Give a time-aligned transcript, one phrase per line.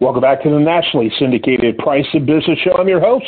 [0.00, 2.76] Welcome back to the nationally syndicated Price of Business Show.
[2.78, 3.26] I'm your host,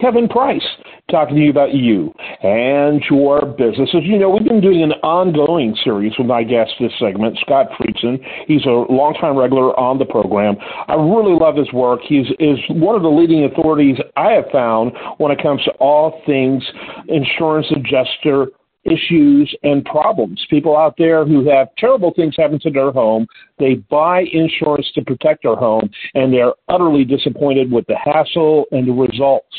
[0.00, 0.62] Kevin Price,
[1.10, 3.90] talking to you about you and your business.
[3.92, 7.66] As you know, we've been doing an ongoing series with my guest this segment, Scott
[7.76, 8.24] Friedson.
[8.46, 10.54] He's a longtime regular on the program.
[10.86, 11.98] I really love his work.
[12.06, 16.22] He's is one of the leading authorities I have found when it comes to all
[16.26, 16.62] things
[17.08, 18.52] insurance adjuster
[18.84, 20.44] issues and problems.
[20.50, 23.26] People out there who have terrible things happen to their home,
[23.58, 28.86] they buy insurance to protect their home, and they're utterly disappointed with the hassle and
[28.86, 29.54] the results.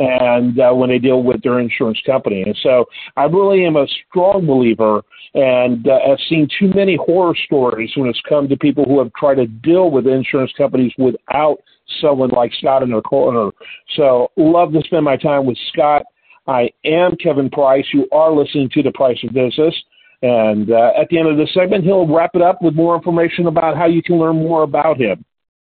[0.00, 2.84] And uh, when they deal with their insurance company, and so
[3.16, 5.02] I really am a strong believer,
[5.34, 9.12] and uh, I've seen too many horror stories when it's come to people who have
[9.14, 11.58] tried to deal with insurance companies without
[12.00, 13.50] someone like Scott in their corner.
[13.96, 16.04] So love to spend my time with Scott
[16.48, 17.84] I am Kevin Price.
[17.92, 19.74] You are listening to The Price of Business.
[20.22, 23.46] And uh, at the end of this segment, he'll wrap it up with more information
[23.46, 25.24] about how you can learn more about him.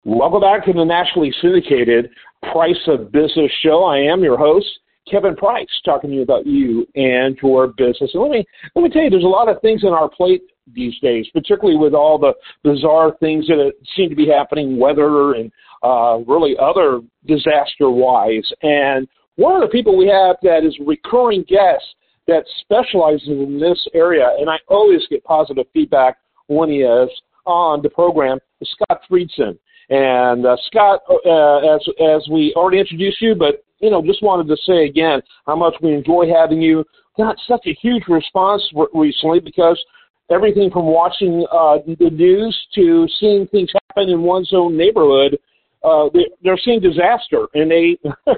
[0.05, 2.12] Welcome back to the nationally syndicated
[2.52, 3.84] Price of Business show.
[3.84, 4.68] I am your host,
[5.10, 8.12] Kevin Price, talking to you about you and your business.
[8.13, 10.43] And let me let me tell you, there's a lot of things on our plate
[10.71, 15.52] these days, particularly with all the bizarre things that seem to be happening, weather and
[15.84, 18.49] uh, really other disaster-wise.
[18.62, 19.08] And
[19.40, 21.95] one of the people we have that is a recurring guest
[22.27, 27.09] that specializes in this area, and I always get positive feedback when he is
[27.46, 29.57] on the program, is Scott Friedson.
[29.90, 34.48] And uh, Scott, uh, as as we already introduced you, but you know, just wanted
[34.49, 36.84] to say again how much we enjoy having you.
[37.18, 38.62] Got such a huge response
[38.93, 39.84] recently because
[40.29, 45.40] everything from watching uh, the news to seeing things happen in one's own neighborhood
[45.84, 47.98] uh, they, they're seeing disaster, and they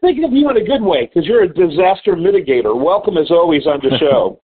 [0.00, 2.78] think of you in a good way because you're a disaster mitigator.
[2.78, 4.40] Welcome as always on the show.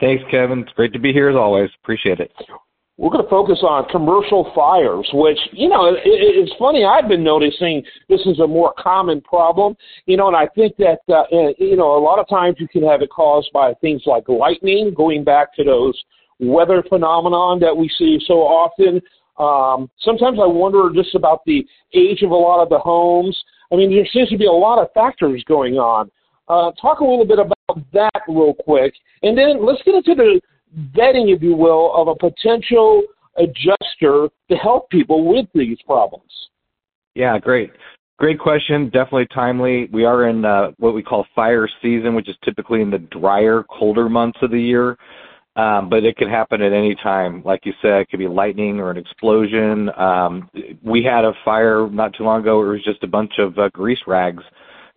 [0.00, 0.60] Thanks, Kevin.
[0.60, 1.70] It's great to be here as always.
[1.82, 2.32] Appreciate it.
[2.98, 6.84] We're going to focus on commercial fires, which, you know, it, it's funny.
[6.84, 11.00] I've been noticing this is a more common problem, you know, and I think that,
[11.10, 11.24] uh,
[11.58, 14.94] you know, a lot of times you can have it caused by things like lightning,
[14.94, 15.94] going back to those
[16.40, 19.00] weather phenomenon that we see so often.
[19.38, 23.36] Um, sometimes I wonder just about the age of a lot of the homes.
[23.72, 26.10] I mean, there seems to be a lot of factors going on.
[26.48, 30.40] Uh, talk a little bit about that real quick, and then let's get into the
[30.96, 33.02] vetting, if you will, of a potential
[33.36, 36.30] adjuster to help people with these problems.
[37.14, 37.70] Yeah, great.
[38.18, 38.84] Great question.
[38.86, 39.88] Definitely timely.
[39.92, 43.64] We are in uh, what we call fire season, which is typically in the drier,
[43.64, 44.96] colder months of the year.
[45.56, 47.42] Um, but it could happen at any time.
[47.42, 49.88] Like you said, it could be lightning or an explosion.
[49.98, 50.50] Um,
[50.82, 52.62] we had a fire not too long ago.
[52.62, 54.44] It was just a bunch of uh, grease rags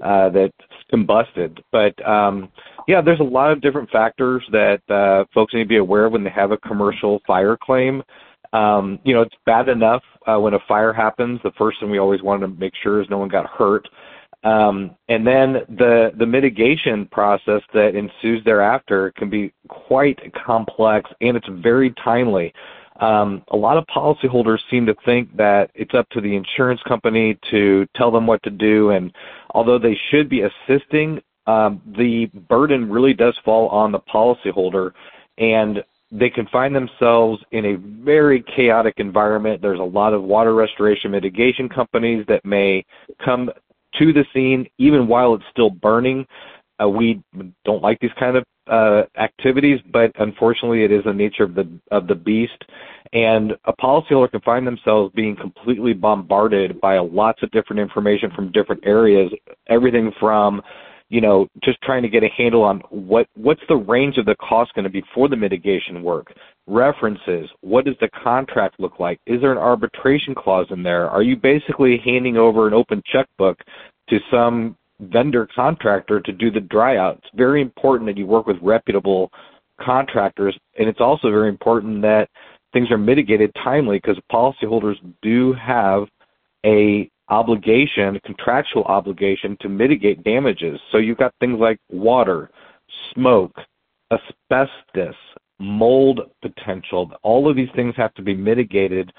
[0.03, 0.51] uh, that
[0.91, 1.59] combusted.
[1.71, 2.49] But um,
[2.87, 6.11] yeah, there's a lot of different factors that uh, folks need to be aware of
[6.11, 8.03] when they have a commercial fire claim.
[8.51, 11.39] Um, you know, it's bad enough uh, when a fire happens.
[11.43, 13.87] The first thing we always want to make sure is no one got hurt.
[14.43, 21.35] Um, and then the the mitigation process that ensues thereafter can be quite complex and
[21.35, 22.53] it's very timely.
[23.01, 27.37] Um, a lot of policyholders seem to think that it's up to the insurance company
[27.49, 29.13] to tell them what to do, and
[29.51, 34.91] although they should be assisting, um, the burden really does fall on the policyholder,
[35.37, 39.61] and they can find themselves in a very chaotic environment.
[39.61, 42.83] There's a lot of water restoration mitigation companies that may
[43.23, 43.49] come
[43.97, 46.25] to the scene even while it's still burning.
[46.81, 47.21] Uh, we
[47.65, 51.67] don't like these kind of uh, activities, but unfortunately, it is the nature of the
[51.91, 52.63] of the beast.
[53.11, 58.51] And a policyholder can find themselves being completely bombarded by lots of different information from
[58.51, 59.31] different areas,
[59.67, 60.61] everything from
[61.09, 64.35] you know, just trying to get a handle on what what's the range of the
[64.35, 66.33] cost going to be for the mitigation work.
[66.67, 67.49] References.
[67.61, 69.19] What does the contract look like?
[69.25, 71.09] Is there an arbitration clause in there?
[71.09, 73.59] Are you basically handing over an open checkbook
[74.09, 77.17] to some vendor contractor to do the dry out?
[77.17, 79.31] It's very important that you work with reputable
[79.81, 82.29] contractors, and it's also very important that
[82.71, 86.07] things are mitigated timely because policyholders do have
[86.65, 90.79] a obligation, contractual obligation to mitigate damages.
[90.91, 92.49] So you've got things like water,
[93.13, 93.55] smoke,
[94.11, 95.15] asbestos,
[95.59, 97.11] mold potential.
[97.21, 99.11] All of these things have to be mitigated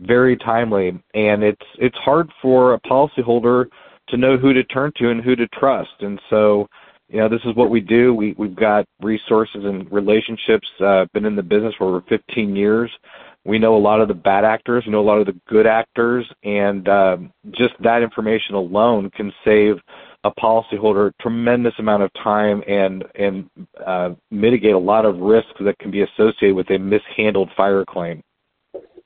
[0.00, 3.66] very timely, and it's it's hard for a policyholder
[4.08, 5.90] to know who to turn to and who to trust.
[6.00, 6.68] And so,
[7.08, 8.14] you know, this is what we do.
[8.14, 10.68] We we've got resources and relationships.
[10.78, 12.90] Uh, been in the business for over 15 years
[13.46, 15.66] we know a lot of the bad actors, we know a lot of the good
[15.66, 17.16] actors, and uh,
[17.52, 19.76] just that information alone can save
[20.24, 23.48] a policyholder a tremendous amount of time and and
[23.86, 28.22] uh, mitigate a lot of risks that can be associated with a mishandled fire claim.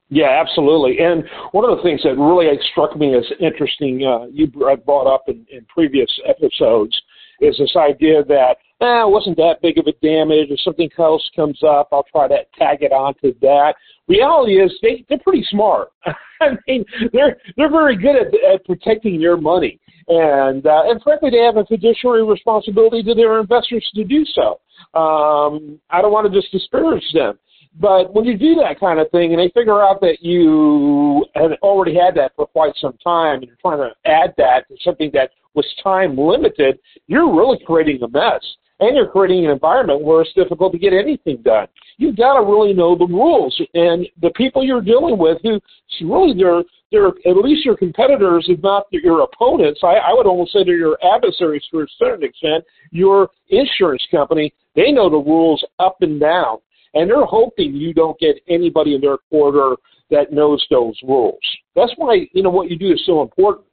[0.08, 0.98] Yeah, absolutely.
[0.98, 1.22] And
[1.52, 5.46] one of the things that really struck me as interesting, uh, you brought up in,
[5.52, 7.00] in previous episodes,
[7.40, 10.50] is this idea that eh, it wasn't that big of a damage.
[10.50, 13.74] If something else comes up, I'll try to tag it onto that.
[14.08, 15.88] Reality is they they're pretty smart.
[16.40, 19.78] I mean, they're they're very good at, at protecting your money,
[20.08, 24.60] and uh, and frankly, they have a fiduciary responsibility to their investors to do so.
[24.98, 27.38] Um, I don't want to just disparage them.
[27.78, 31.52] But when you do that kind of thing and they figure out that you have
[31.62, 35.10] already had that for quite some time and you're trying to add that to something
[35.14, 38.42] that was time limited, you're really creating a mess
[38.80, 41.68] and you're creating an environment where it's difficult to get anything done.
[41.98, 45.60] You've got to really know the rules, and the people you're dealing with, who
[46.00, 49.80] really they're they're at least your competitors, if not your opponents.
[49.84, 52.64] I, I would almost say they're your adversaries to a certain extent.
[52.90, 56.58] Your insurance company, they know the rules up and down,
[56.94, 59.76] and they're hoping you don't get anybody in their quarter
[60.10, 61.38] that knows those rules.
[61.76, 63.66] That's why you know what you do is so important.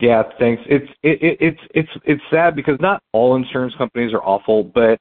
[0.00, 0.62] Yeah, thanks.
[0.66, 5.00] It's it, it, it's it's it's sad because not all insurance companies are awful, but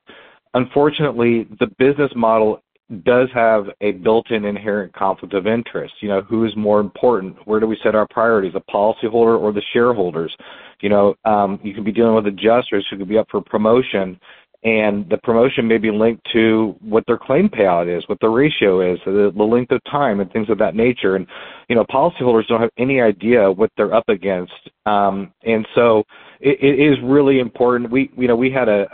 [0.53, 2.61] unfortunately, the business model
[3.05, 5.93] does have a built-in inherent conflict of interest.
[6.01, 7.35] You know, who is more important?
[7.47, 8.53] Where do we set our priorities?
[8.53, 10.35] The policyholder or the shareholders?
[10.81, 14.19] You know, um, you can be dealing with adjusters who could be up for promotion,
[14.63, 18.93] and the promotion may be linked to what their claim payout is, what the ratio
[18.93, 21.15] is, the, the length of time, and things of that nature.
[21.15, 21.25] And
[21.67, 24.53] you know, policyholders don't have any idea what they're up against,
[24.85, 26.03] um, and so
[26.39, 27.91] it, it is really important.
[27.91, 28.85] We you know we had a,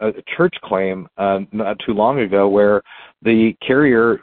[0.00, 2.82] a, a church claim uh, not too long ago where
[3.22, 4.20] the carrier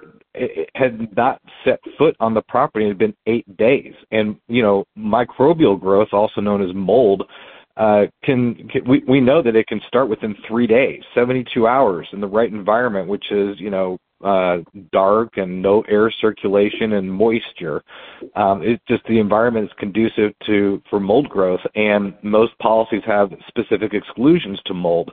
[0.75, 2.85] had not set foot on the property.
[2.85, 7.23] It had been eight days, and you know, microbial growth, also known as mold
[7.77, 12.07] uh, can, can we, we know that it can start within three days, 72 hours
[12.13, 14.57] in the right environment, which is you know uh,
[14.91, 17.83] dark and no air circulation and moisture.
[18.35, 23.31] Um, it's just the environment is conducive to for mold growth, and most policies have
[23.47, 25.11] specific exclusions to mold.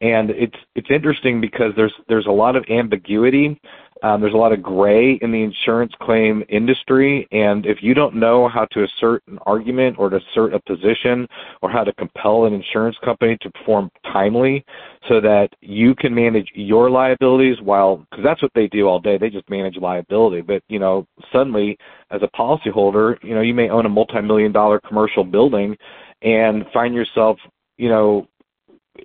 [0.00, 3.60] And it's it's interesting because there's there's a lot of ambiguity
[4.02, 8.14] um, there's a lot of gray in the insurance claim industry, and if you don't
[8.14, 11.26] know how to assert an argument or to assert a position
[11.62, 14.64] or how to compel an insurance company to perform timely
[15.08, 19.18] so that you can manage your liabilities while, because that's what they do all day,
[19.18, 20.40] they just manage liability.
[20.42, 21.76] But, you know, suddenly
[22.10, 25.76] as a policyholder, you know, you may own a multi million dollar commercial building
[26.22, 27.38] and find yourself,
[27.76, 28.26] you know,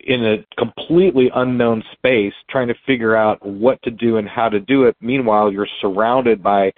[0.03, 4.59] in a completely unknown space trying to figure out what to do and how to
[4.59, 4.95] do it.
[5.01, 6.71] Meanwhile, you're surrounded by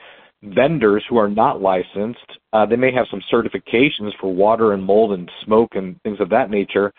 [0.44, 2.20] vendors who are not licensed.
[2.54, 6.30] Uh, they may have some certifications for water and mold and smoke and things of
[6.30, 6.94] that nature,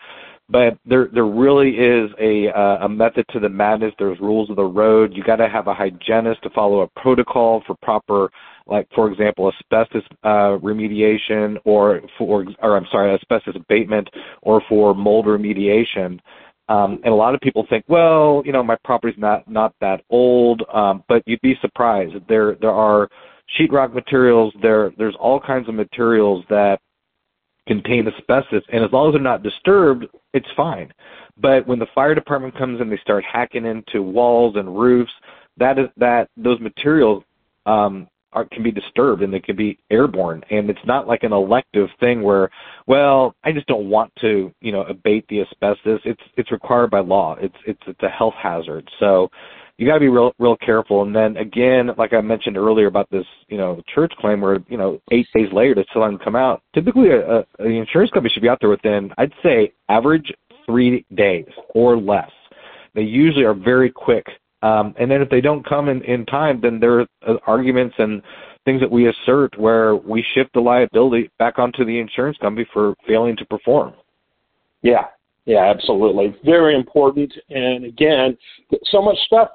[0.49, 3.93] but there there really is a uh, a method to the madness.
[3.99, 5.13] There's rules of the road.
[5.13, 8.29] You got to have a hygienist to follow a protocol for proper
[8.65, 14.09] like for example asbestos uh, remediation or for or I'm sorry asbestos abatement
[14.41, 16.19] or for mold remediation.
[16.69, 20.01] Um, and a lot of people think, well, you know, my property's not not that
[20.09, 22.15] old, um, but you'd be surprised.
[22.29, 23.09] There there are
[23.59, 24.53] sheetrock materials.
[24.61, 26.79] There there's all kinds of materials that
[27.67, 30.91] contain asbestos, and as long as they're not disturbed, it's fine.
[31.39, 35.11] But when the fire department comes in, they start hacking into walls and roofs.
[35.57, 37.23] That is that those materials
[37.65, 41.31] um, are, can be disturbed and they can be airborne and it's not like an
[41.31, 42.49] elective thing where
[42.85, 46.99] well i just don't want to you know abate the asbestos it's it's required by
[46.99, 49.29] law it's it's it's a health hazard so
[49.77, 53.09] you got to be real real careful and then again like i mentioned earlier about
[53.11, 56.35] this you know church claim where you know eight days later they still haven't come
[56.35, 60.31] out typically a, the insurance company should be out there within i'd say average
[60.65, 62.31] three days or less
[62.95, 64.25] they usually are very quick
[64.63, 67.07] um, and then if they don't come in, in time, then there are
[67.45, 68.21] arguments and
[68.65, 72.95] things that we assert where we shift the liability back onto the insurance company for
[73.07, 73.93] failing to perform.
[74.81, 75.05] Yeah,
[75.45, 76.35] yeah, absolutely.
[76.43, 77.31] Very important.
[77.49, 78.37] And again,
[78.85, 79.49] so much stuff.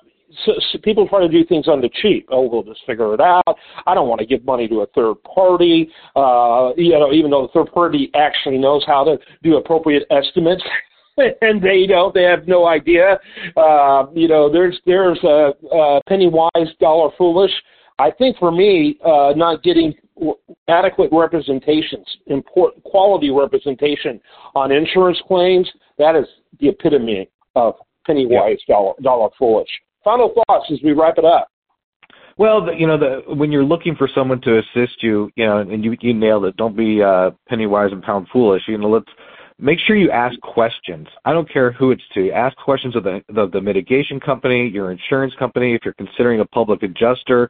[0.44, 2.28] So, so people try to do things on the cheap.
[2.30, 3.56] Oh, we'll just figure it out.
[3.86, 5.90] I don't want to give money to a third party.
[6.16, 10.62] Uh, you know, even though the third party actually knows how to do appropriate estimates.
[11.40, 12.14] and they don't.
[12.14, 13.18] They have no idea.
[13.56, 17.52] Uh, you know, there's there's a, a penny wise, dollar foolish.
[17.98, 19.94] I think for me, uh, not getting
[20.68, 24.20] adequate representations, important quality representation
[24.54, 26.26] on insurance claims, that is
[26.60, 27.74] the epitome of
[28.06, 28.74] penny wise, yeah.
[28.74, 29.68] dollar dollar foolish.
[30.04, 31.49] Final thoughts as we wrap it up.
[32.38, 35.59] Well, the, you know, the, when you're looking for someone to assist you, you know,
[35.59, 36.56] and you, you nailed it.
[36.56, 38.62] Don't be uh, penny wise and pound foolish.
[38.66, 39.11] You know, let's
[39.59, 41.06] make sure you ask questions.
[41.25, 42.30] I don't care who it's to.
[42.32, 46.47] Ask questions of the, the, the mitigation company, your insurance company, if you're considering a
[46.47, 47.49] public adjuster.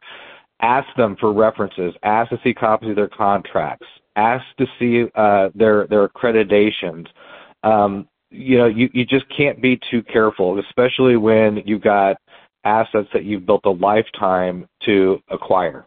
[0.63, 5.49] ask them for references, ask to see copies of their contracts, ask to see uh,
[5.53, 7.07] their their accreditations.
[7.63, 12.17] Um, you know, you, you just can't be too careful, especially when you've got
[12.63, 15.85] assets that you've built a lifetime to acquire.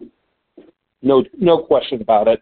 [1.02, 2.40] No, no question about it.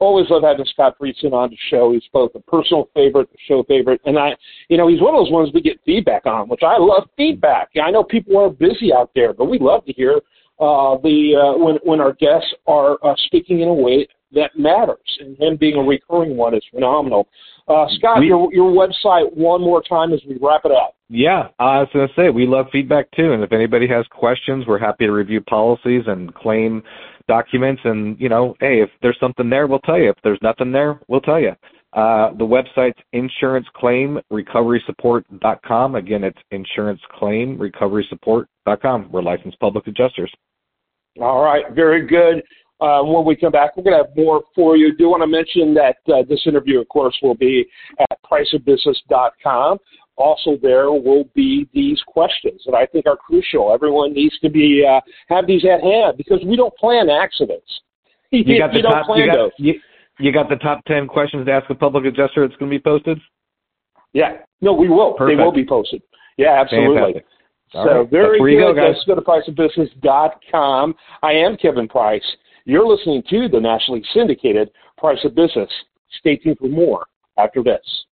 [0.00, 1.92] Always love having Scott Friedson on the show.
[1.92, 4.36] He's both a personal favorite, a show favorite, and I,
[4.68, 7.70] you know, he's one of those ones we get feedback on, which I love feedback.
[7.82, 10.20] I know people are busy out there, but we love to hear
[10.58, 15.18] uh, the uh, when when our guests are uh, speaking in a way that matters,
[15.20, 17.28] and him being a recurring one is phenomenal.
[17.66, 20.94] Uh, Scott, we, your your website one more time as we wrap it up.
[21.08, 24.66] Yeah, I was going to say we love feedback too, and if anybody has questions,
[24.66, 26.82] we're happy to review policies and claim
[27.26, 27.80] documents.
[27.84, 30.10] And you know, hey, if there's something there, we'll tell you.
[30.10, 31.52] If there's nothing there, we'll tell you.
[31.94, 35.94] Uh, the website's insuranceclaimrecoverysupport.com.
[35.94, 39.12] Again, it's insuranceclaimrecoverysupport.com.
[39.12, 40.34] We're licensed public adjusters.
[41.20, 42.42] All right, very good.
[42.80, 44.94] Uh, when we come back, we're going to have more for you.
[44.96, 47.66] Do want to mention that uh, this interview, of course, will be
[47.98, 49.78] at priceofbusiness.com.
[50.16, 53.72] Also, there will be these questions that I think are crucial.
[53.72, 57.66] Everyone needs to be uh, have these at hand because we don't plan accidents.
[58.30, 59.74] You, got the you top, you got, you,
[60.18, 62.82] you got the top 10 questions to ask a public adjuster that's going to be
[62.82, 63.20] posted?
[64.12, 64.38] Yeah.
[64.60, 65.12] No, we will.
[65.12, 65.38] Perfect.
[65.38, 66.02] They will be posted.
[66.36, 67.12] Yeah, absolutely.
[67.12, 67.26] Fantastic.
[67.74, 68.10] All so right.
[68.10, 68.74] very good.
[68.74, 68.82] Go.
[68.82, 70.94] Let's go to priceofbusiness.com.
[71.22, 72.24] I am Kevin Price.
[72.66, 75.70] You're listening to the nationally syndicated Price of Business.
[76.18, 77.06] Stay tuned for more
[77.36, 78.04] after this.